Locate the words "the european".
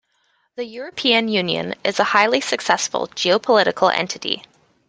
0.55-1.27